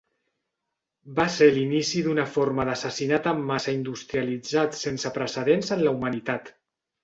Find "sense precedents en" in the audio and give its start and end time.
4.83-5.85